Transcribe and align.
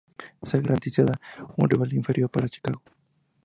Esto 0.41 0.59
garantizaría 0.59 1.21
un 1.57 1.69
rival 1.69 1.93
inferior 1.93 2.27
para 2.27 2.49
Chicago. 2.49 2.81